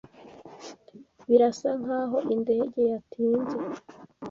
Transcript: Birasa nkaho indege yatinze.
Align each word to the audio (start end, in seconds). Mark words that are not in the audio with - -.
Birasa 1.27 1.69
nkaho 1.81 2.17
indege 2.35 2.79
yatinze. 2.91 3.57